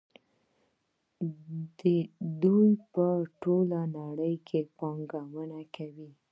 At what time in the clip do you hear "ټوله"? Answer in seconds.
3.41-3.79